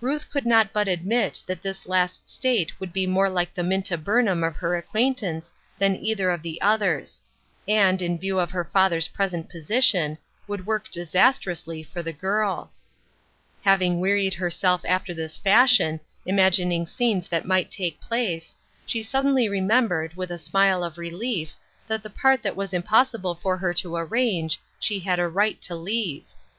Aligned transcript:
Ruth 0.00 0.30
could 0.30 0.46
not 0.46 0.72
but 0.72 0.88
admit 0.88 1.42
that 1.44 1.60
this 1.60 1.84
last 1.86 2.26
state 2.26 2.80
would 2.80 2.90
be 2.90 3.06
more 3.06 3.28
like 3.28 3.52
the 3.52 3.62
Minta 3.62 3.98
Burnham 3.98 4.42
of 4.42 4.56
her 4.56 4.78
acquaintance 4.78 5.52
than 5.78 5.94
either 6.02 6.30
of 6.30 6.40
the 6.40 6.58
others; 6.62 7.20
and, 7.68 8.00
in 8.00 8.16
view 8.16 8.38
of 8.40 8.50
her 8.50 8.64
father's 8.64 9.08
present 9.08 9.50
position, 9.50 10.16
would 10.46 10.64
work 10.64 10.90
disastrously 10.90 11.82
for 11.82 12.02
the 12.02 12.14
girl. 12.14 12.72
Having 13.60 14.00
wearied 14.00 14.32
herself 14.32 14.80
after 14.86 15.12
this 15.12 15.36
fashion, 15.36 16.00
im 16.24 16.38
agining 16.38 16.88
scenes 16.88 17.28
that 17.28 17.44
might 17.44 17.70
take 17.70 18.00
place, 18.00 18.54
she 18.86 19.02
suddenly 19.02 19.50
remembered, 19.50 20.14
with 20.16 20.30
a 20.30 20.38
smile 20.38 20.82
of 20.82 20.96
relief, 20.96 21.52
that 21.86 22.02
the 22.02 22.08
part 22.08 22.42
that 22.42 22.52
it 22.52 22.56
was 22.56 22.72
impossible 22.72 23.34
for 23.34 23.58
her 23.58 23.74
to 23.74 23.96
arrange, 23.96 24.58
she 24.80 25.00
had 25.00 25.18
a 25.18 25.28
right 25.28 25.60
to 25.60 25.74
leave. 25.74 26.24